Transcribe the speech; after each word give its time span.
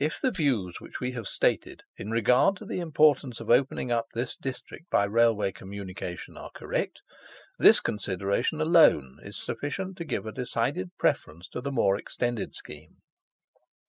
If 0.00 0.20
the 0.20 0.32
views 0.32 0.80
which 0.80 0.98
we 0.98 1.12
have 1.12 1.28
stated 1.28 1.84
in 1.96 2.10
regard 2.10 2.56
to 2.56 2.64
the 2.64 2.80
importance 2.80 3.38
of 3.38 3.48
opening 3.48 3.92
up 3.92 4.06
this 4.12 4.34
district 4.34 4.90
by 4.90 5.04
Railway 5.04 5.52
communication 5.52 6.36
are 6.36 6.50
correct, 6.52 7.00
this 7.60 7.78
consideration 7.78 8.60
alone 8.60 9.18
is 9.22 9.40
sufficient 9.40 9.96
to 9.98 10.04
give 10.04 10.26
a 10.26 10.32
decided 10.32 10.90
preference 10.98 11.46
to 11.50 11.60
the 11.60 11.70
more 11.70 11.96
extended 11.96 12.56
scheme. 12.56 13.02